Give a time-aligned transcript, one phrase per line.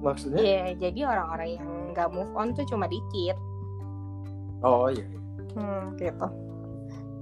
[0.04, 0.42] maksudnya?
[0.42, 3.38] Iya, jadi orang-orang yang nggak move on tuh cuma dikit.
[4.62, 5.06] Oh iya.
[5.54, 6.26] Hmm, gitu.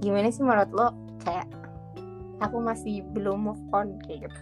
[0.01, 0.87] Gimana sih menurut lo
[1.25, 1.47] kayak
[2.37, 4.39] aku masih belum move on kayak gitu.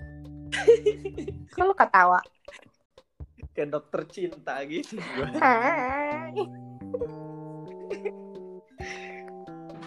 [1.56, 2.20] Kalau ketawa.
[3.56, 5.00] Kayak dokter cinta gitu.
[5.40, 6.36] Hai.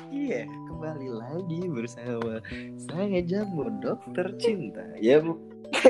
[0.08, 2.40] Iya, kembali lagi bersama
[2.80, 4.84] saya Jamu Dokter Cinta.
[4.96, 5.36] Ya, Bu.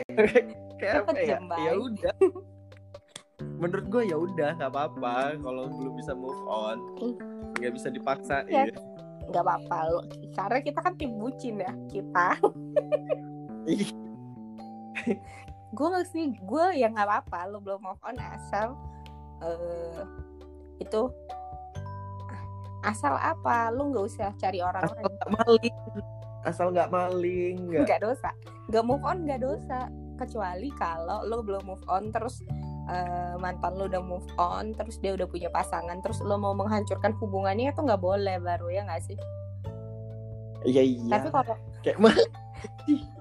[0.78, 1.39] Kayak apa ya?
[1.39, 2.15] Ya udah.
[3.59, 6.78] Menurut gue ya udah nggak apa-apa kalau belum bisa move on.
[7.03, 7.15] Ih.
[7.62, 8.66] Nggak bisa dipaksa Ya.
[8.66, 8.75] ya.
[9.28, 10.00] Nggak apa-apa lo.
[10.33, 12.28] Karena kita kan tim bucin ya kita.
[15.77, 18.72] Gue nggak sih gue yang nggak apa-apa lo belum move on asal
[19.44, 20.00] eh
[20.81, 21.12] itu
[22.83, 25.77] asal apa lu nggak usah cari orang Asal lain nggak maling.
[26.43, 27.84] Asal nggak maling, nggak.
[27.84, 28.31] nggak dosa
[28.69, 29.89] nggak move on nggak dosa
[30.21, 32.45] kecuali kalau lo belum move on terus
[32.88, 37.12] eh, mantan lo udah move on terus dia udah punya pasangan terus lo mau menghancurkan
[37.21, 39.19] hubungannya itu nggak boleh baru ya nggak sih
[40.66, 41.06] Iya iya.
[41.06, 41.54] tapi kalau
[41.87, 42.16] Kayak mah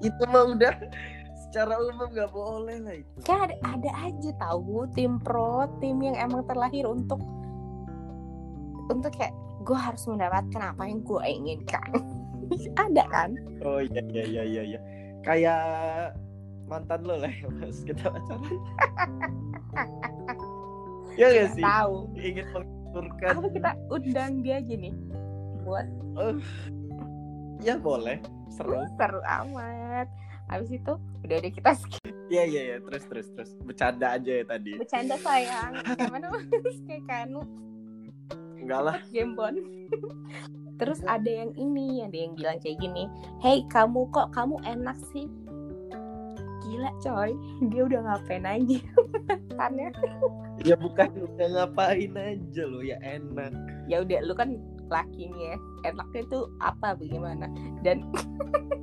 [0.01, 0.73] itu mah udah
[1.47, 3.17] secara umum nggak boleh lah itu.
[3.23, 7.21] kan ada, ada aja tahu tim pro tim yang emang terlahir untuk
[8.89, 11.89] untuk kayak gue harus mendapatkan apa yang gue inginkan
[12.89, 13.29] ada kan
[13.61, 14.61] Oh iya iya iya iya.
[14.75, 14.79] iya.
[15.21, 15.63] Kayak
[16.67, 18.41] mantan lo lah ya mas kita pacaran.
[21.19, 21.63] ya gak sih?
[21.63, 23.31] tahu Ingin mengaturkan.
[23.33, 24.93] apa kita undang dia aja nih
[25.63, 26.33] buat Eh,
[27.61, 28.17] ya boleh.
[28.49, 28.81] Seru.
[28.97, 30.07] seru amat
[30.47, 32.77] habis itu udah deh kita skip Iya iya iya.
[32.81, 33.49] Terus terus terus.
[33.61, 34.71] Bercanda aja ya tadi.
[34.75, 37.41] bercanda sayang gimana mas kayak kanu
[38.57, 38.95] Enggak lah.
[39.09, 39.53] gembon
[40.75, 43.05] terus ada yang ini ada yang bilang kayak gini
[43.39, 45.25] hey kamu kok kamu enak sih
[46.67, 47.31] gila coy
[47.65, 48.77] dia udah ngapain aja
[49.49, 49.89] mantannya
[50.59, 53.53] Ya bukan udah ngapain aja lo ya enak.
[53.85, 54.57] ya udah lu kan
[54.87, 57.45] laki nih ya enaknya tuh apa bagaimana
[57.81, 58.01] dan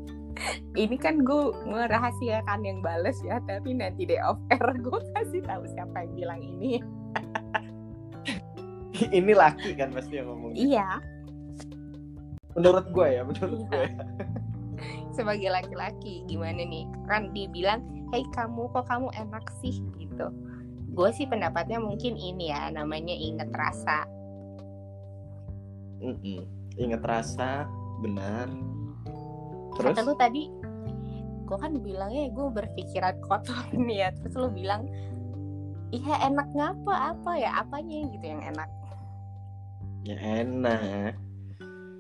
[0.77, 5.65] ini kan gue merahasiakan yang bales ya tapi nanti deh off air gue kasih tahu
[5.69, 6.73] siapa yang bilang ini
[8.95, 10.55] Ini laki kan pasti yang ngomong.
[10.55, 11.03] iya
[12.55, 13.67] Menurut gue ya, menurut Iya.
[13.67, 13.83] gue.
[13.83, 13.91] ya.
[15.15, 17.81] Sebagai laki-laki gimana nih kan dibilang
[18.11, 20.29] hey kamu kok kamu enak sih gitu
[20.95, 24.07] gue sih pendapatnya mungkin ini ya namanya inget rasa
[26.05, 26.45] Mm-mm.
[26.75, 27.65] Ingat rasa,
[28.03, 28.51] benar.
[29.79, 29.95] Terus?
[29.95, 30.51] kata lu tadi
[31.45, 34.85] gue kan bilangnya gue berpikiran kotor nih ya terus lu bilang
[35.91, 38.69] iya enak ngapa apa ya apanya gitu yang enak
[40.05, 41.17] Ya enak.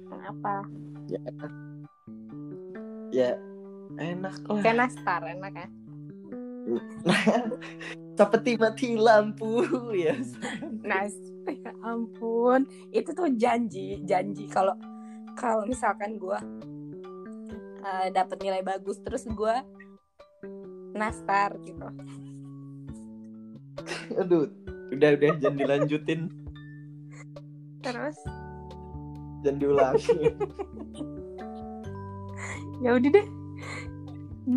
[0.08, 0.64] kenapa
[1.06, 1.52] Ya enak.
[3.14, 3.38] Ya
[3.94, 4.58] enak lah.
[4.58, 5.68] kayak nastar enak ya?
[8.18, 9.62] Seperti mati lampu
[10.04, 10.18] ya.
[10.82, 11.14] Nas
[11.46, 12.66] ya ampun.
[12.90, 14.50] Itu tuh janji janji.
[14.50, 14.74] Kalau
[15.38, 16.38] kalau misalkan gue
[17.86, 19.54] uh, dapat nilai bagus terus gue
[20.98, 21.86] nastar gitu.
[24.18, 24.50] Aduh
[24.90, 26.20] udah udah jangan dilanjutin.
[27.78, 28.18] Terus?
[29.46, 30.34] Jangan diulangi
[32.84, 33.26] ya udah deh.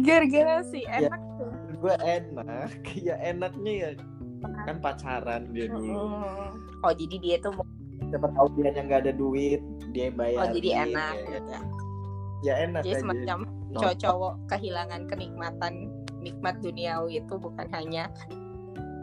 [0.03, 1.07] Gara-gara sih Ya.
[1.07, 1.51] enak tuh.
[1.77, 2.69] gue enak.
[3.07, 3.89] Ya enaknya ya
[4.63, 5.97] kan pacaran dia dulu.
[6.79, 7.65] Oh jadi dia tuh mau-
[8.05, 9.59] siapa tahu dia yang nggak ada duit
[9.91, 11.61] dia bayar oh jadi enak ya, gitu ya.
[12.39, 13.01] Ya enak jadi aja.
[13.01, 13.37] semacam
[13.67, 13.79] No.
[13.83, 15.73] cowok-cowok kehilangan kenikmatan
[16.21, 18.07] nikmat duniawi itu bukan hanya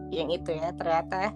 [0.08, 1.34] yang itu ya ternyata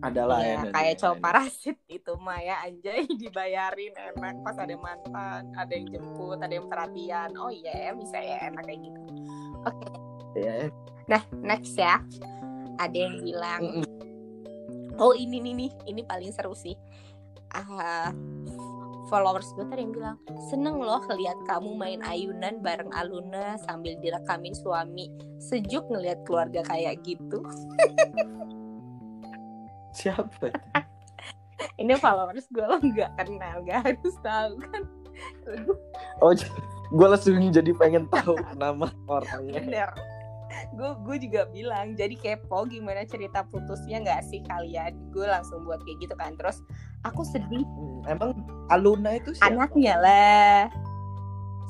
[0.00, 4.34] adalah ya enak, kayak cowok parasit itu mah ya anjay dibayarin enak.
[4.40, 7.30] Pas ada mantan ada yang jemput ada yang perhatian.
[7.36, 9.00] Oh iya ya bisa ya enak kayak gitu.
[9.68, 9.88] Oke.
[10.40, 10.54] Ya
[11.04, 12.00] nah next ya.
[12.80, 13.86] Ada yang bilang Mm-mm.
[14.96, 16.72] oh ini nih nih ini paling seru sih.
[17.50, 18.14] Ah,
[19.10, 20.16] followers gue tadi yang bilang
[20.48, 25.12] seneng loh lihat kamu main ayunan bareng Aluna sambil direkamin suami.
[25.42, 27.42] Sejuk ngelihat keluarga kayak gitu
[29.90, 30.52] siapa
[31.76, 34.82] ini followers gue lo nggak kenal gak harus tahu kan?
[36.24, 36.32] Oh
[36.90, 39.60] gue langsung jadi pengen tahu nama orangnya.
[39.60, 39.90] Bener.
[40.74, 44.96] Gue gue juga bilang jadi kepo gimana cerita putusnya nggak sih kalian?
[45.14, 46.34] Gue langsung buat kayak gitu kan.
[46.40, 46.60] Terus
[47.06, 47.62] aku sedih.
[47.64, 48.30] Hmm, emang
[48.72, 49.52] Aluna itu siapa?
[49.54, 50.58] Anaknya lah.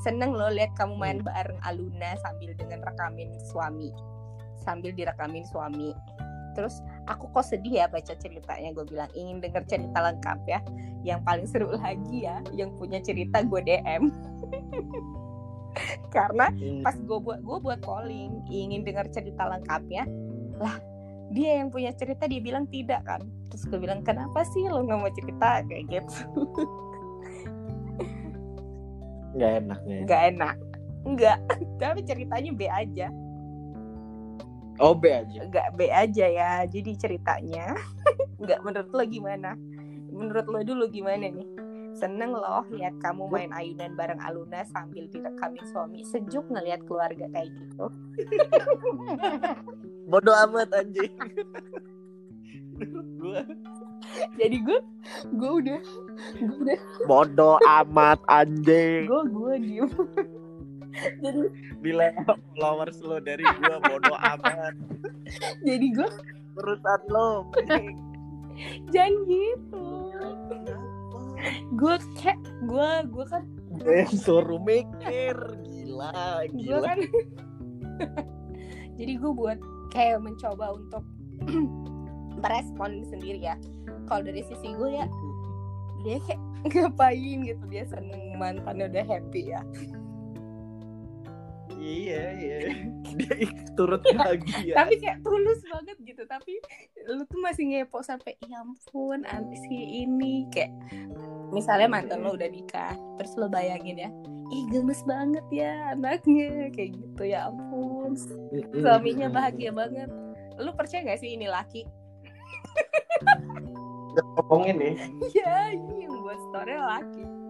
[0.00, 3.92] Seneng loh lihat kamu main bareng Aluna sambil dengan rekamin suami.
[4.64, 5.92] Sambil direkamin suami.
[6.56, 8.70] Terus aku kok sedih ya baca ceritanya.
[8.70, 10.62] Gue bilang ingin denger cerita lengkap ya.
[11.02, 14.02] Yang paling seru lagi ya yang punya cerita gue DM
[16.14, 20.04] karena Hmm, pas gue buat gue buat calling ingin dengar cerita lengkapnya
[20.58, 20.76] lah
[21.30, 23.22] dia yang punya cerita dia bilang tidak kan.
[23.54, 25.62] Terus gue bilang kenapa sih lo nggak mau cerita?
[25.62, 26.18] Kayak gitu.
[29.38, 30.56] Nggak enak nggak enak.
[31.06, 31.38] Nggak.
[31.80, 33.08] Tapi ceritanya B aja
[34.80, 35.40] oh B aja.
[35.46, 37.76] Nggak B aja ya jadi ceritanya.
[38.42, 39.54] Nggak menurut lo gimana?
[40.10, 41.48] Menurut lo dulu gimana nih?
[41.94, 46.00] Seneng loh lihat kamu main ayunan bareng Aluna sambil direkamin suami.
[46.06, 47.86] Sejuk ngelihat keluarga kayak gitu.
[50.10, 51.12] Bodoh amat anjing.
[53.20, 53.44] Gue
[54.40, 54.80] jadi gue
[55.36, 55.80] gue udah
[56.40, 56.80] gue udah.
[57.04, 59.04] Bodoh amat anjing.
[59.04, 59.90] Gue gue diem
[61.22, 61.40] jadi
[61.78, 62.06] bila
[62.58, 64.74] followers lo dari gue bodoh amat.
[65.62, 66.10] Jadi gue
[66.58, 67.46] urusan lo
[68.92, 69.86] jangan gitu.
[71.78, 73.44] Gue kayak gue gue kan
[73.80, 75.36] gue suruh mikir.
[75.64, 76.78] Gila gila.
[76.84, 76.98] kan
[78.98, 79.58] jadi gue buat
[79.94, 81.04] kayak mencoba untuk
[82.42, 83.56] merespon sendiri ya.
[84.10, 85.06] Kalau dari sisi gue ya
[86.04, 86.40] dia kayak
[86.72, 89.60] ngapain gitu dia seneng mantannya udah happy ya
[91.80, 92.58] iya iya.
[93.18, 94.76] Dia turut bahagia.
[94.76, 96.22] Tapi kayak tulus banget gitu.
[96.28, 96.60] Tapi
[97.10, 100.46] lu tuh masih ngepo sampai ya ampun anti si ini.
[100.52, 100.76] Kayak
[101.50, 104.10] misalnya mantan lo udah nikah terus lo bayangin ya
[104.50, 106.70] ih gemes banget ya anaknya.
[106.70, 108.14] Kayak gitu ya ampun.
[108.76, 110.12] Suaminya bahagia banget.
[110.60, 111.88] Lu percaya gak sih ini laki?
[114.38, 114.94] Ngomongin nih.
[115.36, 117.49] Ya ini yang buat story laki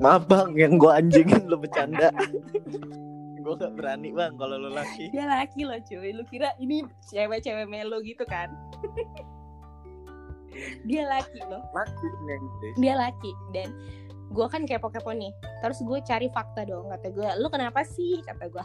[0.00, 2.08] maaf bang yang gue anjingin lo bercanda.
[3.40, 5.08] Gue gak berani bang kalau lo laki.
[5.16, 6.12] Dia laki loh cuy.
[6.12, 8.52] Lu kira ini cewek-cewek melo gitu kan?
[10.88, 11.64] Dia laki loh.
[11.72, 12.44] Laki neng
[12.76, 13.32] dia laki.
[13.56, 13.72] Dan
[14.30, 15.32] gue kan kepo-kepo nih.
[15.64, 18.20] Terus gue cari fakta dong kata gue lu kenapa sih?
[18.28, 18.64] Kata gue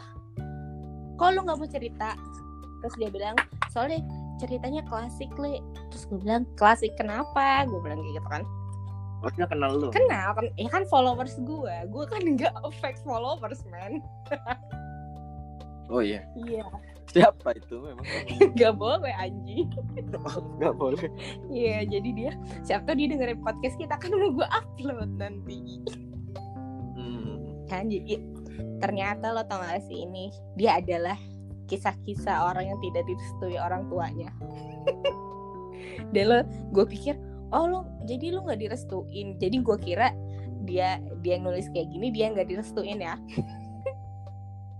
[1.16, 2.12] kok lu nggak mau cerita?
[2.84, 3.36] Terus dia bilang
[3.72, 4.04] soalnya
[4.36, 5.64] ceritanya klasik le.
[5.88, 7.64] Terus gue bilang klasik kenapa?
[7.64, 8.44] Gue bilang kayak gitu kan
[9.34, 14.04] Dia kenal lo kenal kan ya kan followers gue gue kan nggak fake followers man.
[15.86, 16.26] Oh iya.
[16.34, 16.66] Iya.
[17.10, 17.78] Siapa itu?
[17.78, 18.04] Memang
[18.58, 19.70] nggak boleh anjing.
[20.58, 21.08] Nggak boleh.
[21.48, 22.32] Iya jadi dia
[22.66, 25.80] siapa tahu dia dengerin podcast kita kan mau gue upload nanti.
[26.96, 27.66] Hmm.
[27.66, 28.22] kan jadi
[28.78, 31.18] ternyata lo tau gak sih ini dia adalah
[31.66, 34.30] kisah-kisah orang yang tidak direstui orang tuanya.
[36.14, 36.38] Dan lo
[36.74, 37.18] gue pikir
[37.52, 39.36] oh lo jadi lo nggak direstuin.
[39.38, 40.10] Jadi gue kira
[40.66, 43.16] dia dia nulis kayak gini dia nggak direstuin ya.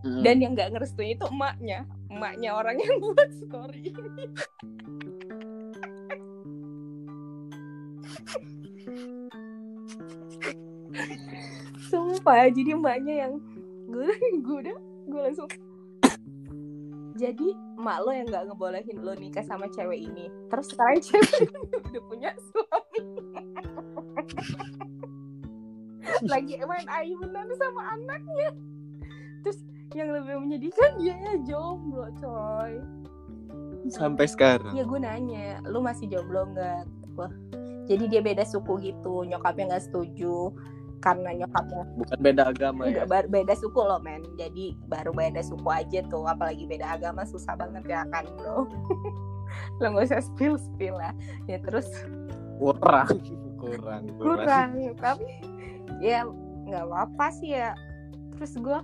[0.06, 0.22] Hmm.
[0.22, 1.82] dan yang nggak ngerestuin itu emaknya.
[2.06, 3.90] Emaknya orang yang buat story
[11.86, 13.32] sumpah jadi emaknya yang
[13.86, 14.10] gue
[14.42, 15.48] gue udah gue langsung
[17.16, 17.48] jadi
[17.80, 20.28] emak lo yang nggak ngebolehin lo nikah sama cewek ini.
[20.52, 21.56] Terus sekarang cewek ini
[21.90, 23.00] udah punya suami.
[26.32, 28.50] Lagi main ayunan sama anaknya.
[29.42, 29.58] Terus
[29.96, 32.78] yang lebih menyedihkan dia jomblo coy.
[33.86, 34.74] Sampai sekarang.
[34.74, 36.84] ya gue nanya lu masih jomblo nggak?
[37.16, 37.32] Wah
[37.86, 40.50] jadi dia beda suku gitu nyokapnya nggak setuju
[41.06, 43.06] karena nyokapnya Bukan beda agama ya.
[43.06, 47.54] Bar- beda suku loh men jadi baru beda suku aja tuh apalagi beda agama susah
[47.54, 48.66] banget ya kan bro
[49.78, 51.14] lo nggak usah spill spill lah
[51.46, 51.86] ya terus
[52.56, 53.06] Kurang.
[53.56, 54.02] Kurang.
[54.16, 55.28] kurang tapi
[55.98, 56.26] ya
[56.66, 57.70] nggak apa-apa sih ya
[58.32, 58.80] terus gue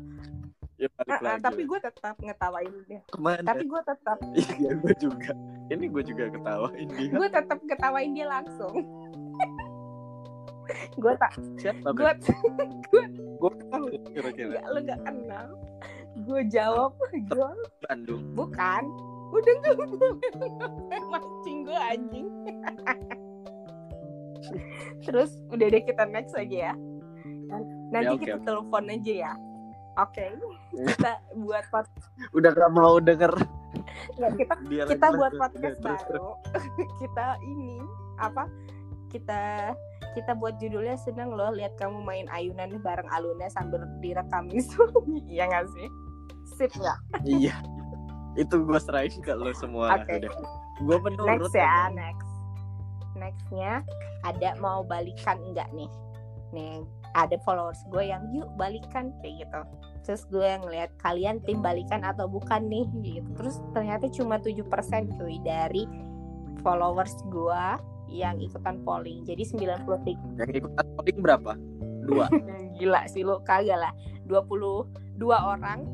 [0.77, 3.39] Ya, balik lagi tapi gue tetap ngetawain dia ke mana?
[3.45, 4.19] tapi gue tetap
[4.59, 5.31] Iya gue juga.
[5.71, 7.11] Ini gue juga ketawain dia.
[7.13, 8.75] gue tetap ketawain dia langsung
[10.95, 11.89] gue tak Siapa?
[11.93, 12.11] gue
[13.41, 14.49] Gue tahu kira-kira.
[14.55, 15.47] nggak lo nggak kenal.
[16.23, 16.93] Gue jawab
[17.31, 17.49] gue
[17.83, 18.23] Bandung.
[18.33, 18.83] bukan.
[19.33, 19.77] Udah nggak
[21.13, 22.29] mancing gue anjing.
[25.03, 26.75] Terus udah deh kita next aja ya.
[27.91, 29.33] Nanti Ya, oke, kita telepon aja ya.
[29.95, 30.25] Oke.
[30.73, 31.85] Kita buat pod
[32.33, 33.33] Udah gak mau denger.
[34.17, 36.37] Nggak, kita dia kita buat podcast baru.
[36.97, 37.81] Kita ini
[38.17, 38.49] apa
[39.09, 39.73] kita
[40.13, 45.25] kita buat judulnya seneng loh lihat kamu main ayunan bareng Aluna sambil direkamin suami.
[45.29, 45.89] Iya nggak sih?
[46.57, 46.71] Sip.
[46.77, 47.57] Nggak Iya.
[48.37, 50.01] Itu gue serahin ke lo semua.
[50.01, 50.25] Oke.
[50.85, 51.29] Gue menurut.
[51.29, 52.31] next ya next.
[53.17, 53.73] Nextnya
[54.25, 55.91] ada mau balikan enggak nih?
[56.53, 59.61] Nih ada followers gue yang yuk balikan kayak gitu.
[60.03, 62.89] Terus gue yang ngeliat kalian tim balikan atau bukan nih?
[63.05, 63.29] Gitu.
[63.37, 64.65] Terus ternyata cuma 7%
[65.21, 65.85] cuy dari
[66.65, 67.65] followers gue
[68.13, 71.53] yang ikutan polling jadi 93 Yang ikutan voting berapa?
[72.03, 72.27] Dua.
[72.77, 73.93] gila sih lo kagak lah
[74.27, 74.89] 22
[75.25, 75.87] orang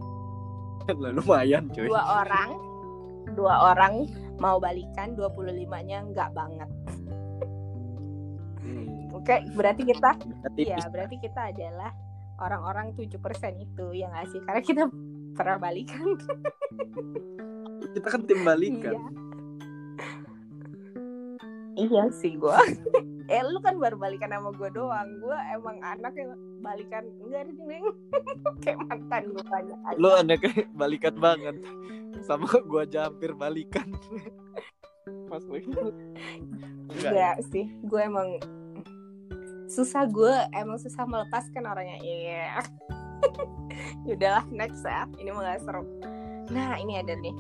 [1.16, 1.86] Lumayan cuy.
[1.86, 2.50] dua orang
[3.36, 4.08] dua orang
[4.40, 5.44] mau balikan 25
[5.84, 6.70] nya enggak banget
[8.58, 11.92] Hmm, oke berarti kita berarti Iya, berarti kita adalah
[12.38, 13.16] orang-orang 7%
[13.56, 14.82] itu yang ngasih karena kita
[15.32, 16.04] pernah balikan.
[17.94, 18.94] Kita kan tim balikan.
[18.94, 19.08] Iya.
[21.78, 22.58] Iya sih gua.
[23.32, 25.08] eh lu kan baru balikan sama gua doang.
[25.22, 27.80] Gua emang anak yang balikan enggak ada nih.
[28.66, 29.98] Kayak mantan gua banyak aja.
[30.02, 31.56] Lo anaknya balikan banget.
[32.26, 33.94] Sama gue aja hampir balikan.
[35.30, 35.70] Pas lagi.
[35.70, 36.98] Enggak.
[36.98, 37.10] ya?
[37.14, 37.70] Enggak sih.
[37.86, 38.28] Gua emang
[39.68, 42.64] susah gue emang susah melepaskan orangnya iya
[44.08, 45.84] Yaudahlah next ya ini mah gak seru
[46.48, 47.36] nah ini ada nih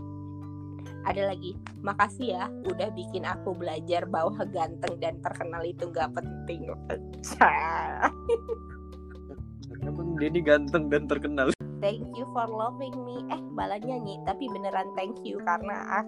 [1.08, 6.68] ada lagi makasih ya udah bikin aku belajar bahwa ganteng dan terkenal itu gak penting.
[9.80, 11.48] Emang Denny ganteng dan terkenal.
[11.78, 16.04] thank you for loving me eh bala nyanyi tapi beneran thank you karena ah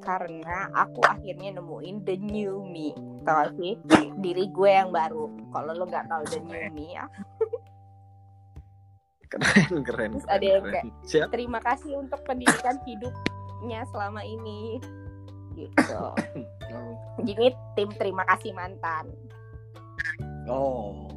[0.00, 3.76] karena aku akhirnya nemuin the new me tau sih
[4.16, 7.04] diri gue yang baru kalau lo nggak tahu the new me ya
[9.28, 10.10] Keren, keren.
[10.16, 11.28] Terus keren, ada yang kayak- Siap.
[11.28, 12.80] terima kasih untuk pendidikan
[13.58, 14.78] hidupnya selama ini.
[15.58, 16.02] Gitu.
[17.26, 19.10] Gini tim terima kasih mantan.
[20.46, 21.10] Oh.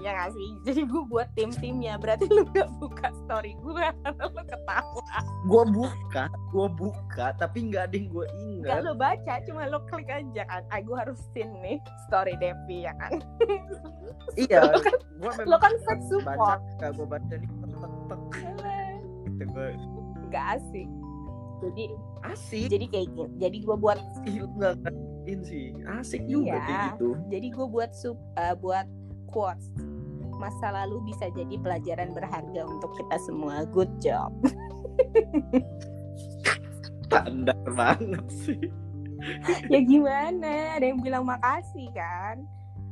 [0.00, 0.48] ya gak sih?
[0.64, 5.02] Jadi gue buat tim timnya berarti lu gak buka story gue karena lu ketawa.
[5.44, 8.78] Gue buka, gue buka, tapi nggak ada yang gue gak ingat.
[8.82, 10.62] lu baca cuma lu klik aja kan.
[10.70, 11.76] Ah gue harus sin nih
[12.08, 13.20] story Devi ya kan?
[14.38, 16.60] Iya, Lo kan- memang lo kan fake baca, support.
[16.78, 17.50] gak gue baca nih.
[17.50, 18.20] Tek tek tek
[19.26, 19.68] gitu gue
[20.30, 20.88] gak asik
[21.62, 21.84] jadi
[22.24, 22.68] asik.
[22.68, 24.74] jadi kayak gini jadi gue buat lu nggak
[25.42, 26.62] sih, asik juga Iya.
[26.62, 27.08] kayak gitu.
[27.28, 28.86] jadi gue buat sub eh, buat
[29.26, 29.70] quotes
[30.36, 34.28] masa lalu bisa jadi pelajaran berharga untuk kita semua good job
[37.06, 38.60] Standar banget sih.
[39.72, 42.42] ya gimana ada yang bilang makasih kan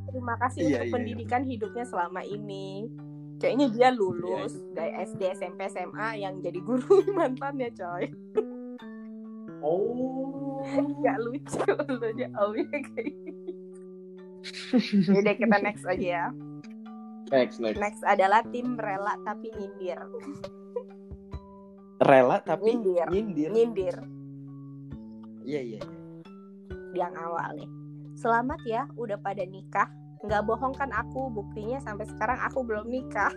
[0.08, 0.92] terima kasih Iya, untuk iya, iya.
[0.94, 2.88] pendidikan hidupnya selama ini
[3.36, 8.08] kayaknya dia lulus dari SD SMP SMA yang jadi guru mantannya coy
[9.64, 10.60] Oh.
[11.00, 13.52] gak lucu lu jawabnya kayak gitu
[15.08, 16.26] Yaudah kita next aja ya
[17.32, 17.80] Next, next.
[17.80, 19.96] Next adalah tim rela tapi nyindir
[21.96, 23.08] Rela tapi Nyindir.
[23.08, 23.50] nyindir.
[23.50, 23.96] Nyindir
[25.40, 25.80] Iya, iya.
[25.80, 25.88] iya.
[26.92, 27.68] yang awal nih
[28.14, 29.88] Selamat ya udah pada nikah
[30.20, 33.32] nggak bohong kan aku buktinya sampai sekarang aku belum nikah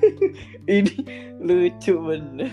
[0.66, 0.94] Ini
[1.38, 2.48] lucu bener.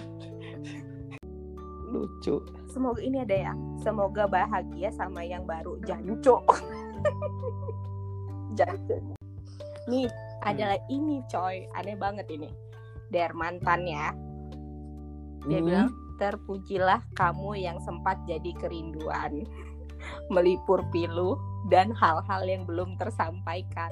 [1.97, 2.45] Lucu.
[2.69, 6.45] semoga ini ada ya semoga bahagia sama yang baru janco
[8.57, 8.95] janco
[9.89, 10.05] nih
[10.45, 12.53] adalah ini coy aneh banget ini
[13.09, 14.13] dari mantannya
[15.47, 15.65] dia Hmm.
[15.65, 19.45] bilang terpujilah kamu yang sempat jadi kerinduan
[20.33, 21.37] melipur pilu
[21.69, 23.91] dan hal-hal yang belum tersampaikan.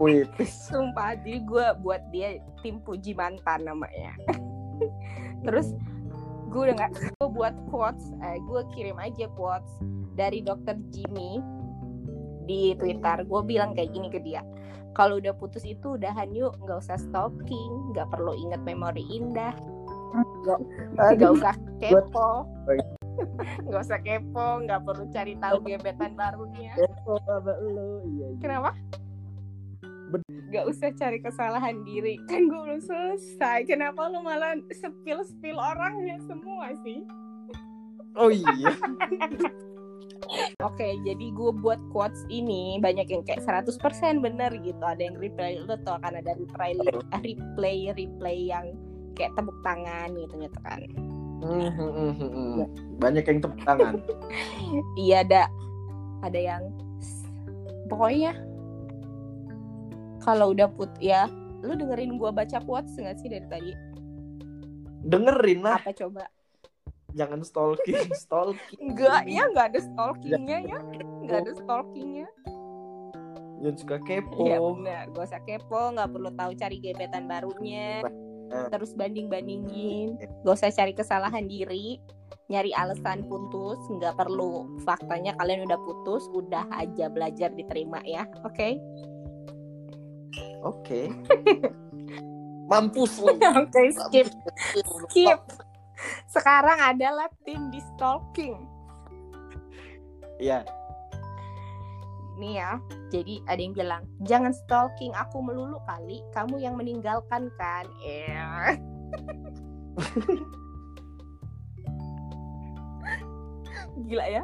[0.00, 0.64] Puitis.
[0.64, 4.16] Sumpah, jadi gue buat dia tim puji mantan namanya.
[5.46, 5.72] Terus
[6.50, 9.70] gue udah nggak gue buat quotes, eh, gue kirim aja quotes
[10.18, 11.38] dari dokter Jimmy
[12.50, 13.22] di Twitter.
[13.24, 14.42] Gue bilang kayak gini ke dia.
[14.98, 19.54] Kalau udah putus itu udahan yuk, nggak usah stalking, nggak perlu inget memori indah,
[20.98, 22.50] nggak usah kepo,
[23.70, 26.74] nggak usah kepo, nggak perlu cari tahu gebetan barunya.
[26.74, 28.02] Kepo sama lu.
[28.02, 28.38] Iya, iya.
[28.42, 28.70] Kenapa?
[30.50, 32.18] Gak usah cari kesalahan diri.
[32.26, 33.70] Kan gue belum selesai.
[33.70, 37.06] Kenapa lu malah spill-spill orangnya semua sih?
[38.18, 38.74] Oh iya.
[40.62, 44.82] Oke jadi gue buat quotes ini Banyak yang kayak 100% bener gitu.
[44.82, 46.14] Ada yang replay Lu tau kan?
[46.14, 46.74] Ada replay
[47.22, 48.74] Replay Replay yang
[49.18, 50.80] Kayak tepuk tangan gitu gitu kan.
[51.40, 52.68] Hmm, hmm, hmm, hmm.
[53.00, 53.94] Banyak yang tepuk tangan.
[55.02, 55.42] Iya ada.
[56.22, 56.62] Ada yang
[57.90, 58.38] Pokoknya
[60.20, 61.26] Kalau udah put ya
[61.60, 63.72] Lu dengerin gue baca quotes gak sih dari tadi?
[65.04, 66.24] Dengerin lah, Apa coba?
[67.10, 68.78] jangan stalking, stalking.
[68.78, 70.78] Enggak, ya nggak ada stalkingnya ya,
[71.26, 72.28] nggak ada stalkingnya.
[73.60, 74.46] Jangan suka kepo.
[74.46, 78.72] Iya benar, gak usah kepo, nggak perlu tahu cari gebetan barunya, Benar.
[78.72, 82.00] terus banding bandingin, gak usah cari kesalahan diri,
[82.48, 84.64] nyari alasan putus, nggak perlu.
[84.86, 88.80] Faktanya kalian udah putus, udah aja belajar diterima ya, oke?
[90.64, 91.10] Oke.
[92.70, 93.34] Mampus lu.
[93.60, 94.28] Oke, skip,
[95.10, 95.40] skip.
[96.30, 98.56] Sekarang adalah tim di stalking.
[100.40, 100.64] Iya.
[102.40, 102.80] Nih ya,
[103.12, 107.84] jadi ada yang bilang, jangan stalking aku melulu kali, kamu yang meninggalkan kan?
[108.00, 108.80] Eh.
[114.06, 114.42] Gila ya,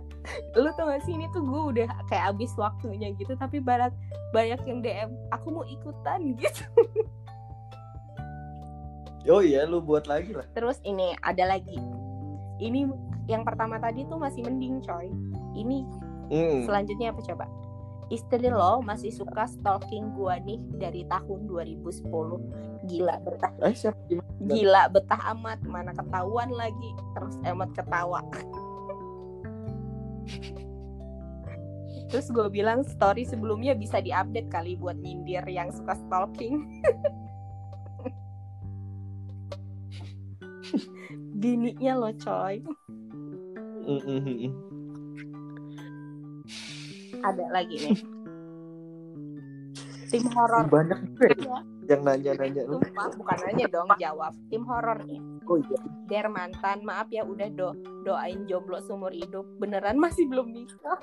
[0.58, 3.94] lu tau gak sih ini tuh gue udah kayak abis waktunya gitu, tapi banyak
[4.34, 6.64] banyak yang DM, aku mau ikutan gitu.
[9.26, 10.46] Oh iya, lu buat lagi lah.
[10.54, 11.78] Terus ini ada lagi,
[12.62, 12.86] ini
[13.26, 15.10] yang pertama tadi tuh masih mending coy.
[15.56, 15.82] Ini
[16.26, 16.66] Hmm.
[16.66, 17.46] Selanjutnya apa coba?
[18.06, 22.06] Istri lo masih suka stalking gua nih dari tahun 2010.
[22.86, 23.52] Gila betah.
[23.66, 24.30] Eh siapa gimana?
[24.46, 26.90] Gila betah amat mana ketahuan lagi.
[27.18, 28.22] Terus emot ketawa.
[32.10, 36.62] Terus gue bilang story sebelumnya bisa diupdate kali buat nyindir yang suka stalking.
[41.36, 42.62] Bininya lo coy.
[47.22, 47.98] Ada lagi nih.
[50.10, 50.64] Tim horor.
[50.70, 51.58] Banyak juga ya Iya.
[51.86, 52.62] yang nanya-nanya.
[52.66, 54.32] Sumpah, bukan nanya dong jawab.
[54.50, 55.22] Tim horor nih.
[55.46, 55.80] Oh iya.
[56.10, 59.46] Der mantan, maaf ya udah do doain jomblo seumur hidup.
[59.62, 60.98] Beneran masih belum nikah.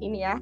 [0.00, 0.36] Ini ya.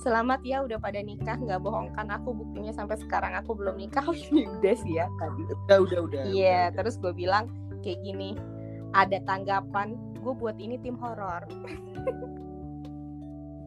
[0.00, 4.00] Selamat ya udah pada nikah, nggak bohong kan aku buktinya sampai sekarang aku belum nikah.
[4.08, 5.42] Oh, udah sih ya tadi.
[5.44, 6.22] Udah, udah, udah.
[6.24, 7.52] Iya, terus gue bilang
[7.84, 8.32] kayak gini.
[8.96, 11.44] Ada tanggapan, gue buat ini tim horor.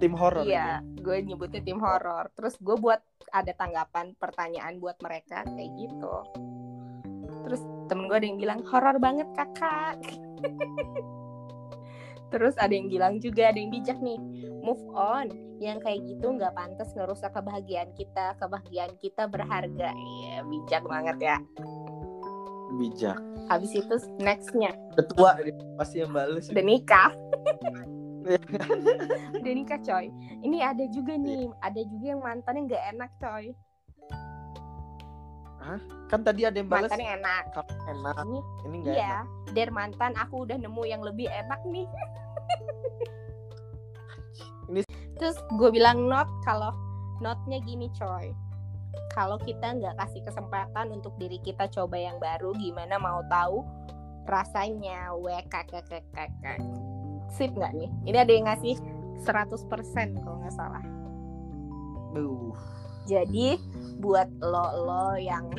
[0.01, 0.43] Tim horor.
[0.43, 2.27] Iya, gue nyebutnya tim horor.
[2.33, 2.99] Terus gue buat
[3.31, 6.15] ada tanggapan, pertanyaan buat mereka kayak gitu.
[7.43, 9.99] Terus temen gue ada yang bilang horor banget kakak.
[12.33, 14.17] Terus ada yang bilang juga ada yang bijak nih,
[14.65, 15.29] move on.
[15.61, 18.33] Yang kayak gitu nggak pantas ngerusak kebahagiaan kita.
[18.41, 19.93] Kebahagiaan kita berharga.
[19.93, 21.37] Iya, bijak banget ya.
[22.73, 23.21] Bijak.
[23.53, 26.49] Habis itu nextnya Udah tua dia, pasti yang bales.
[26.49, 27.11] udah nikah.
[28.23, 30.05] udah nikah coy.
[30.39, 33.45] Ini ada juga nih, ada juga yang mantannya nggak enak coy.
[36.11, 36.91] Kan tadi ada yang bales.
[36.91, 37.43] Mantannya enak.
[37.55, 38.15] Kamu enak.
[38.19, 39.25] Ini Ini enggak Iya, enak.
[39.55, 41.87] der mantan aku udah nemu yang lebih enak nih.
[44.69, 46.75] Ini- Terus gue bilang not kalau
[47.23, 48.35] notnya gini coy.
[49.15, 53.61] Kalau kita nggak kasih kesempatan untuk diri kita coba yang baru, gimana mau tahu
[54.25, 55.13] rasanya?
[55.15, 56.45] WKKKKK.
[57.33, 57.89] Sip nggak nih?
[58.05, 58.77] Ini ada yang ngasih
[59.25, 60.83] 100% kalau nggak salah.
[62.13, 62.53] Duh.
[63.09, 63.59] Jadi
[63.99, 65.49] buat lo lo yang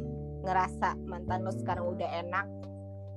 [0.46, 2.46] ngerasa mantan lo sekarang udah enak,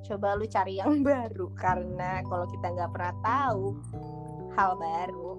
[0.04, 3.66] coba lu cari yang baru karena kalau kita nggak pernah tahu
[4.58, 5.32] hal baru,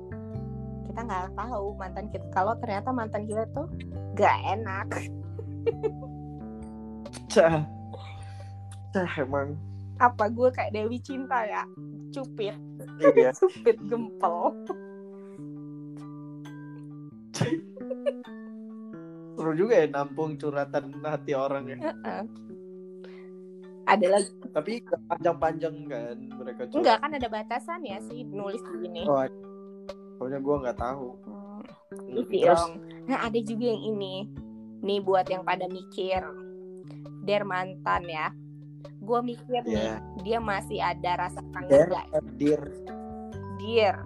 [0.88, 2.26] kita nggak tahu mantan kita.
[2.30, 3.66] Kalau ternyata mantan kita tuh
[4.14, 4.88] gak enak.
[7.32, 7.66] Cah.
[8.94, 9.58] Cah emang.
[9.98, 11.66] Apa gue kayak Dewi Cinta ya?
[12.14, 12.54] Cupit,
[13.00, 13.30] Iya.
[13.32, 14.54] cupit gempel.
[19.32, 21.78] Seru juga ya nampung curhatan hati orang ya.
[21.80, 22.22] Heeh.
[23.86, 24.72] ada lagi Tapi
[25.08, 26.76] panjang-panjang kan mereka cuma.
[26.76, 29.24] enggak kan ada batasan ya sih nulis begini Oh,
[30.18, 31.08] pokoknya gue nggak tahu.
[31.24, 31.64] Hmm,
[32.28, 32.84] Terus dong.
[33.08, 34.28] nah ada juga yang ini
[34.84, 36.20] nih buat yang pada mikir
[37.24, 38.28] der mantan ya
[39.08, 42.06] gue mikir nih ya, dia masih ada rasa kangen nggak?
[42.36, 42.60] dir.
[43.56, 43.96] Dear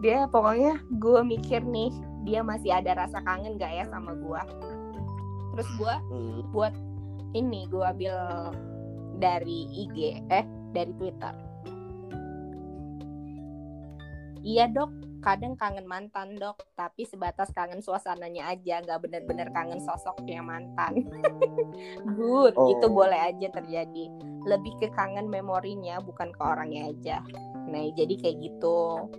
[0.00, 1.88] dia pokoknya gue mikir nih
[2.28, 4.42] dia masih ada rasa kangen gak ya sama gue
[5.56, 6.44] terus gue Hmm.
[6.52, 6.74] buat
[7.32, 8.16] ini gue ambil
[9.16, 10.44] dari IG eh
[10.76, 11.32] dari Twitter
[14.46, 14.90] iya dok.
[15.18, 16.62] Kadang kangen mantan dok.
[16.78, 18.78] Tapi sebatas kangen suasananya aja.
[18.78, 21.02] Nggak bener-bener kangen sosoknya mantan.
[22.14, 22.54] Good.
[22.54, 22.70] Oh.
[22.70, 24.04] itu boleh aja terjadi.
[24.46, 27.16] Lebih ke kangen memorinya bukan ke orangnya aja.
[27.66, 29.10] Nah jadi kayak gitu.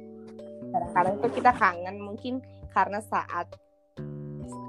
[0.71, 2.39] Kadang-kadang tuh kita kangen mungkin
[2.71, 3.51] karena saat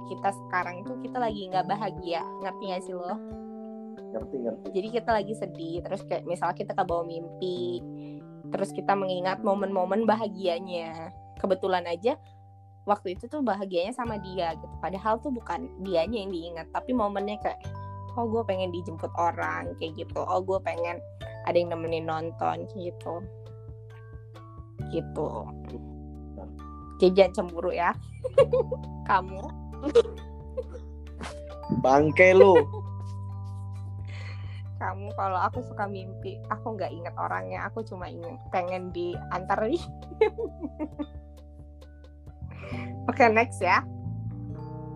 [0.08, 2.26] kita sekarang tuh kita lagi nggak bahagia.
[2.42, 3.14] Ngerti gak sih lo?
[4.08, 4.66] Ngerti ngerti.
[4.72, 7.84] jadi kita lagi sedih terus kayak misal kita kebawa mimpi
[8.50, 11.12] terus kita mengingat momen-momen bahagianya.
[11.38, 12.18] Kebetulan aja
[12.88, 14.74] waktu itu tuh bahagianya sama dia gitu.
[14.80, 17.60] Padahal tuh bukan dianya yang diingat tapi momennya kayak
[18.16, 20.20] oh gue pengen dijemput orang kayak gitu.
[20.24, 20.98] Oh gue pengen
[21.44, 23.14] ada yang nemenin nonton kayak gitu.
[24.88, 25.28] Gitu.
[26.98, 27.92] Jadi jangan cemburu ya.
[29.08, 29.42] Kamu.
[31.84, 32.56] Bangke lu.
[34.78, 39.82] Kamu kalau aku suka mimpi aku nggak inget orangnya aku cuma ingin pengen diantar nih.
[43.10, 43.82] Oke next ya.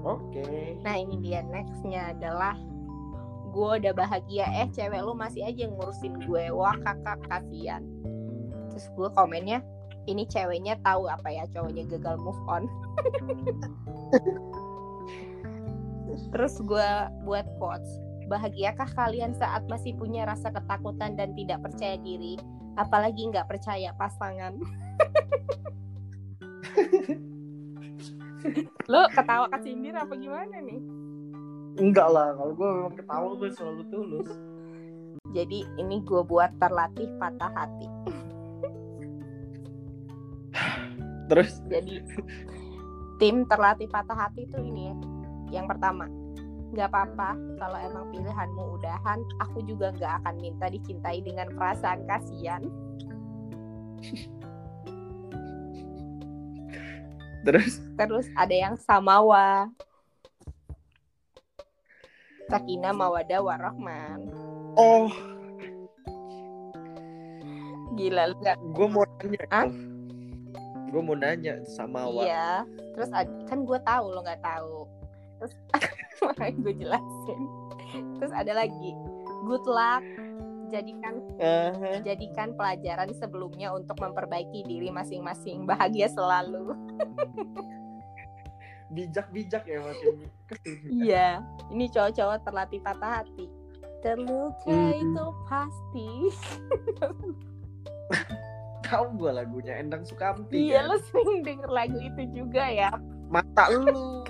[0.03, 0.42] Oke.
[0.83, 2.59] nah ini dia nextnya adalah
[3.53, 4.47] gue udah bahagia.
[4.62, 6.51] Eh cewek lu masih aja ngurusin gue.
[6.51, 7.83] Wah kakak kasihan.
[8.71, 9.62] Terus gue komennya
[10.11, 11.47] ini ceweknya tahu apa ya?
[11.55, 12.66] Cowoknya gagal move on.
[16.35, 16.88] Terus gue
[17.25, 22.40] buat quotes bahagiakah kalian saat masih punya rasa ketakutan dan tidak percaya diri?
[22.81, 24.57] Apalagi nggak percaya pasangan.
[28.90, 30.81] Lo ketawa kesindir apa gimana nih?
[31.77, 34.33] Enggak lah, kalau gue memang ketawa gue selalu tulus.
[35.33, 37.88] jadi ini gue buat terlatih patah hati.
[41.29, 41.61] Terus?
[41.68, 42.05] Jadi
[43.23, 44.97] tim terlatih patah hati itu ini ya
[45.53, 46.11] yang pertama
[46.72, 52.64] nggak apa-apa kalau emang pilihanmu udahan aku juga nggak akan minta dicintai dengan perasaan kasihan.
[57.44, 57.82] Terus?
[57.98, 59.68] Terus ada yang samawa.
[62.48, 64.30] Sakina mawadah warahman.
[64.76, 65.12] Oh,
[67.96, 69.44] gila lu nggak gue mau nanya.
[69.52, 69.68] Hah?
[70.92, 72.24] Gue mau nanya sama Awak.
[72.28, 72.64] iya.
[72.96, 73.08] Terus
[73.48, 74.88] kan gue tahu lo nggak tahu.
[75.40, 75.52] Terus
[76.28, 77.40] makanya gue jelasin
[78.16, 78.90] terus ada lagi
[79.44, 80.02] good luck
[80.68, 86.72] jadikan Eh, jadikan pelajaran sebelumnya untuk memperbaiki diri masing-masing bahagia selalu
[88.90, 90.14] bijak-bijak ya makin
[90.46, 90.88] ke sini.
[91.08, 93.46] iya ini cowok-cowok terlatih patah hati
[94.00, 94.92] terluka Hmm.
[94.94, 96.08] itu pasti
[98.82, 100.68] Tahu gue lagunya Endang Sukamti.
[100.68, 100.92] iya kan?
[100.92, 102.92] lo sering denger lagu itu juga ya
[103.26, 104.20] Mata lu.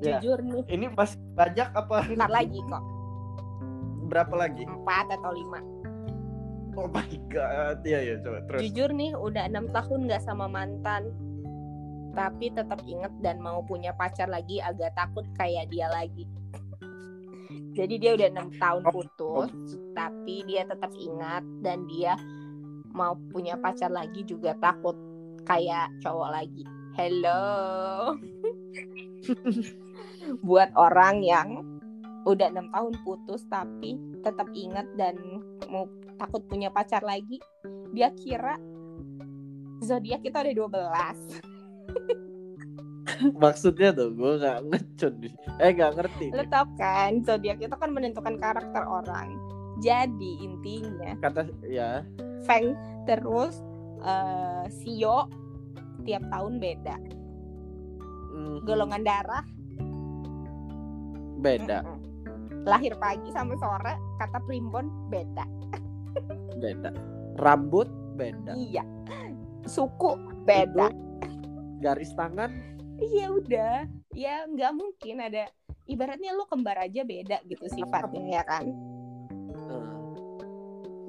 [0.00, 0.16] Ya.
[0.16, 1.96] jujur nih Ini masih banyak apa?
[2.06, 2.82] bentar lagi kok
[4.06, 4.62] Berapa lagi?
[4.64, 5.60] empat atau lima
[6.72, 7.82] Oh my god.
[7.82, 8.60] Iya ya coba terus.
[8.64, 11.10] jujur nih udah enam tahun nggak sama mantan
[12.10, 16.26] tapi tetap inget dan mau punya pacar lagi agak takut kayak dia lagi
[17.70, 19.50] jadi dia udah enam tahun putus
[19.94, 22.18] tapi dia tetap ingat dan dia
[22.90, 24.98] mau punya pacar lagi juga takut
[25.44, 28.18] kayak cowok lagi hello
[30.40, 31.48] buat orang yang
[32.28, 35.16] udah enam tahun putus tapi tetap ingat dan
[35.72, 35.88] mau
[36.20, 37.40] takut punya pacar lagi
[37.96, 38.60] dia kira
[39.80, 40.80] zodiak kita udah 12
[43.42, 45.14] Maksudnya tuh gue nggak ngecun.
[45.60, 46.32] Eh nggak ngerti.
[46.32, 49.36] lo tau kan zodiak itu kan menentukan karakter orang
[49.80, 52.04] jadi intinya Kata ya.
[52.44, 52.76] Feng
[53.08, 53.64] terus
[54.04, 55.26] eh, Sio
[56.04, 56.96] tiap tahun beda
[58.36, 59.44] mm, golongan darah
[61.40, 61.80] beda.
[61.82, 62.08] Mm-mm.
[62.68, 65.48] lahir pagi sama sore kata primbon beda.
[66.60, 66.92] Beda.
[67.40, 67.88] Rambut
[68.20, 68.52] beda.
[68.52, 68.84] iya.
[69.64, 70.92] Suku beda.
[71.80, 72.52] Garis tangan.
[73.00, 73.88] Iya udah.
[74.12, 75.48] Ya nggak mungkin ada.
[75.88, 78.68] Ibaratnya lo kembar aja beda gitu sifatnya ya kan?
[79.72, 80.10] Eh,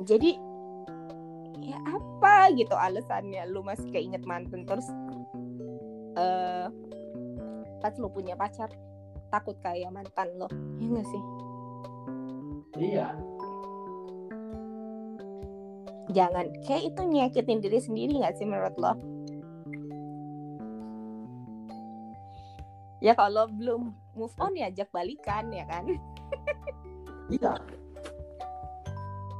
[0.07, 0.39] jadi
[1.61, 4.87] ya apa gitu alasannya lu masih keinget mantan terus
[6.17, 6.65] eh
[7.81, 8.69] pas lu punya pacar
[9.31, 10.51] takut kayak mantan lo.
[10.77, 11.23] Ya nggak sih?
[12.81, 13.07] Iya.
[16.11, 18.99] jangan kayak itu nyakitin diri sendiri nggak sih menurut lo?
[22.99, 25.87] Ya kalau belum move on ya ajak balikan ya kan?
[27.31, 27.55] Iya.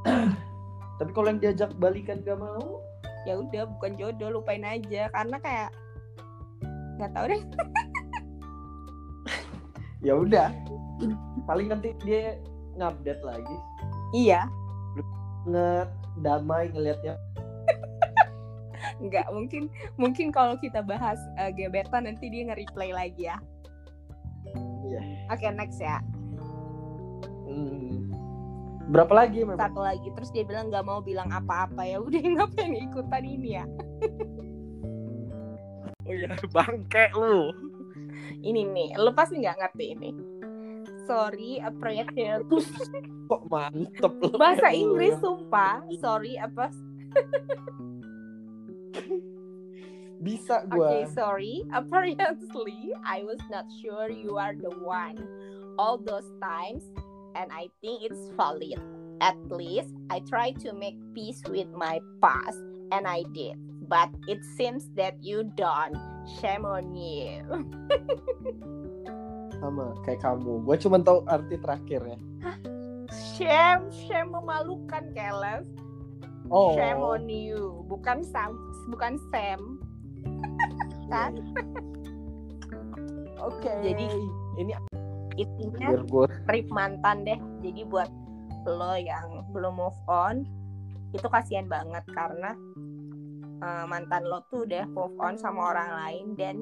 [0.96, 2.80] Tapi kalau yang diajak balikan gak mau,
[3.28, 5.12] ya udah bukan jodoh lupain aja.
[5.12, 5.76] Karena kayak
[6.96, 7.42] nggak tahu deh
[10.02, 10.50] ya udah.
[11.44, 12.38] Paling nanti dia
[12.72, 13.56] ngupdate lagi,
[14.12, 14.46] iya
[15.44, 15.86] nge
[16.18, 17.18] damai ngelihatnya.
[19.02, 23.36] nggak mungkin mungkin kalau kita bahas eh, gebetan nanti dia nge-replay lagi ya
[24.82, 25.02] Iya.
[25.28, 25.98] oke next ya
[27.42, 28.08] Hmm.
[28.88, 29.58] Berapa lagi memang?
[29.60, 33.64] satu lagi terus dia bilang nggak mau bilang apa-apa ya udah ngapain ikutan ini ya
[36.02, 37.50] Oh iya, bangke lu.
[38.42, 40.10] Ini nih lu pasti nggak ngerti ini.
[41.06, 42.46] Sorry appreciate
[43.30, 44.34] Kok mantep lu.
[44.38, 45.82] bahasa Inggris sumpah.
[45.98, 46.70] Sorry apa?
[50.22, 51.02] Bisa oke gua.
[51.10, 51.66] sorry.
[51.74, 55.18] Apparently I was not sure you are the one.
[55.80, 56.86] All those times
[57.34, 58.78] and I think it's valid.
[59.18, 62.58] At least I tried to make peace with my past
[62.94, 63.58] and I did
[63.92, 66.00] but it seems that you don't.
[66.40, 67.44] Shame on you.
[69.60, 70.64] Sama kayak kamu.
[70.64, 72.18] Gua cuma tahu arti terakhir ya.
[73.36, 75.68] shame shame memalukan Keles.
[76.48, 76.72] Oh.
[76.72, 77.84] shame on you.
[77.84, 78.56] Bukan Sam
[78.88, 79.60] bukan Sam.
[81.12, 81.36] Kan
[83.44, 83.74] Oke.
[83.84, 84.08] Jadi,
[84.56, 84.72] ini
[85.36, 86.00] intinya
[86.48, 87.36] trip mantan deh.
[87.60, 88.08] Jadi buat
[88.64, 90.48] lo yang belum move on
[91.12, 92.56] itu kasihan banget karena
[93.62, 96.56] uh, mantan lo tuh udah move on sama orang lain dan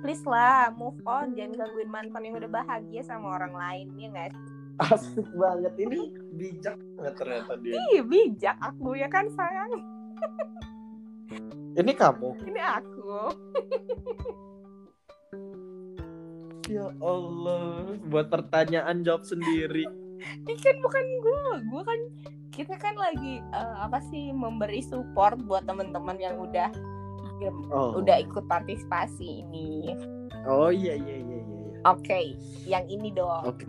[0.00, 4.30] please lah move on jangan gangguin mantan yang udah bahagia sama orang lain ya nggak
[4.84, 6.00] asik banget ini
[6.34, 7.78] bijak banget ternyata dia.
[7.88, 9.70] Ih bijak aku ya kan sayang
[11.74, 12.30] Ini kamu.
[12.44, 13.12] ini aku
[16.64, 19.84] Ya Allah, buat pertanyaan jawab sendiri.
[20.24, 22.00] ini kan bukan gue gue kan
[22.54, 26.70] kita kan lagi uh, apa sih memberi support buat teman-teman yang udah
[27.68, 27.98] Oh.
[27.98, 29.92] udah ikut partisipasi ini
[30.46, 31.40] Oh iya iya iya iya.
[31.42, 31.76] iya.
[31.84, 32.20] Oke,
[32.64, 33.42] yang ini dong.
[33.44, 33.66] Oke.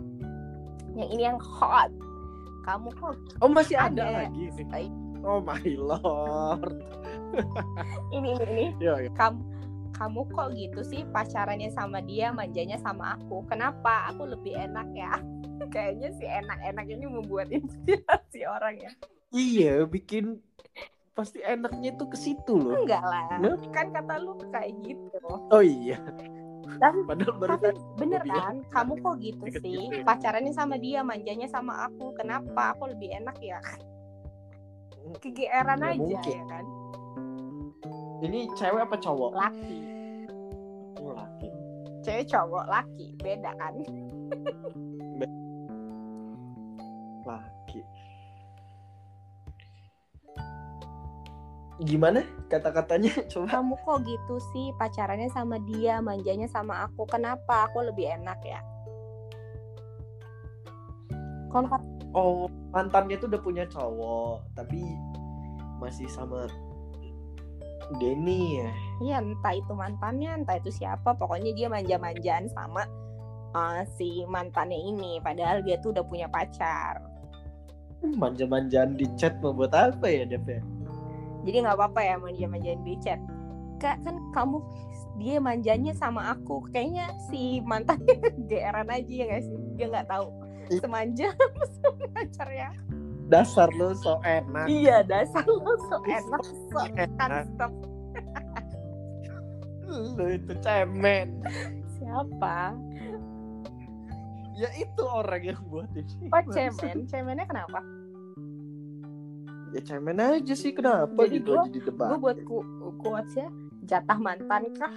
[0.96, 1.90] Yang ini yang hot.
[2.64, 4.30] Kamu kok Oh masih ada, Ada.
[4.30, 4.64] lagi sih.
[5.26, 6.78] Oh my lord.
[8.16, 8.66] ini ini ini.
[8.80, 9.10] Ya, ya.
[9.12, 9.40] Kamu
[9.96, 13.42] kamu kok gitu sih pacarannya sama dia, manjanya sama aku.
[13.48, 14.12] Kenapa?
[14.12, 15.16] Aku lebih enak ya.
[15.74, 18.92] Kayaknya sih enak-enak ini membuat inspirasi orang ya.
[19.32, 20.38] Iya, bikin
[21.16, 22.84] pasti enaknya itu ke situ loh.
[22.84, 23.40] Enggak lah.
[23.40, 23.56] Nah.
[23.72, 25.16] Kan kata lu kayak gitu.
[25.48, 25.96] Oh iya.
[26.76, 28.56] Tapi Padahal baru tapi bener dia kan?
[28.68, 29.64] Kamu kok gitu sih?
[29.64, 30.04] gitu ya.
[30.04, 32.12] Pacarannya sama dia, manjanya sama aku.
[32.20, 32.76] Kenapa?
[32.76, 33.58] Aku lebih enak ya.
[35.24, 36.36] Kegeeran aja mungkin.
[36.36, 36.64] ya kan.
[38.24, 39.30] Ini cewek apa cowok?
[39.36, 39.80] Laki.
[41.00, 41.48] Oh, laki.
[42.06, 43.74] cewek cowok laki beda kan
[47.26, 47.82] Laki.
[51.82, 53.10] Gimana kata-katanya?
[53.34, 53.58] Coba.
[53.58, 58.62] kamu kok gitu sih pacarannya sama dia manjanya sama aku kenapa aku lebih enak ya
[61.50, 61.78] kalau
[62.16, 64.80] Oh, mantannya tuh udah punya cowok, tapi
[65.76, 66.48] masih sama
[68.02, 68.70] Denny ya.
[69.02, 72.82] ya entah itu mantannya entah itu siapa pokoknya dia manja-manjaan sama
[73.54, 76.98] uh, si mantannya ini padahal dia tuh udah punya pacar
[78.06, 80.60] Manja-manjaan di chat mau buat apa ya, Dev ya?
[81.46, 83.22] jadi nggak apa-apa ya manja-manjaan di chat
[83.78, 84.58] kak kan kamu
[85.20, 88.18] dia manjanya sama aku kayaknya si mantannya
[88.50, 90.26] geeran aja ya sih dia nggak tahu
[90.66, 90.80] Iya.
[90.82, 91.28] semanja
[91.78, 92.70] sama pacarnya
[93.26, 94.66] Dasar lu so enak.
[94.66, 97.46] Iya dasar lo so enak so Enak.
[100.14, 101.42] Lu itu cemen.
[101.96, 102.70] siapa?
[104.54, 106.30] Ya itu orang yang buat ini.
[106.30, 107.82] Oh cemen, cemennya kenapa?
[109.70, 112.56] Ya cemen aja sih kenapa Jadi gitu gua- aja di Gue buat ku
[112.96, 113.50] quotesnya
[113.84, 114.94] jatah mantan kah?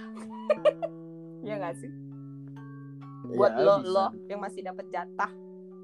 [1.46, 1.90] ya nggak sih?
[3.30, 3.90] Buat Ya, lo bisa.
[3.90, 5.30] lo yang masih dapat jatah,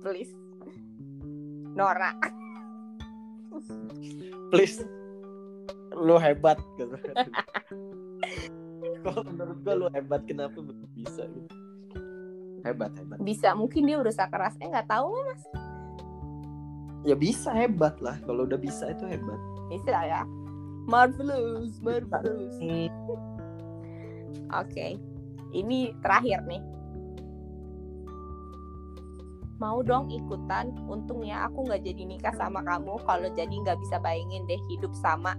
[0.01, 0.33] please.
[1.77, 2.17] Nora,
[4.51, 4.81] please.
[5.93, 6.97] Lu hebat gitu.
[9.05, 10.57] Kalau menurut gua lu hebat kenapa
[10.97, 11.53] bisa gitu?
[12.65, 13.21] Hebat hebat.
[13.21, 15.45] Bisa mungkin dia udah keras eh nggak tahu lo mas.
[17.05, 18.17] Ya bisa hebat lah.
[18.25, 19.39] Kalau udah bisa itu hebat.
[19.69, 20.25] Bisa ya.
[20.89, 22.57] Marvelous marvelous.
[24.65, 24.97] Oke.
[25.53, 26.76] Ini terakhir nih
[29.57, 34.45] mau dong ikutan untungnya aku nggak jadi nikah sama kamu kalau jadi nggak bisa bayangin
[34.45, 35.33] deh hidup sama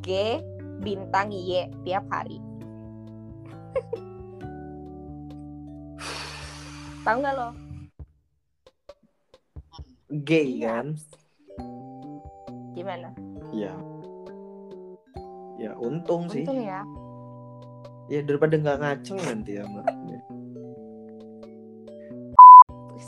[0.00, 0.40] G
[0.80, 2.40] bintang Y tiap hari
[7.04, 7.50] tahu nggak lo
[10.22, 10.70] Gay Iya.
[10.70, 10.86] kan?
[12.72, 13.10] gimana
[13.50, 13.74] Iya.
[15.56, 16.44] Ya untung sih.
[16.44, 16.84] untung ya
[18.06, 19.86] Ya daripada nggak ngaceng nanti ya Mbak.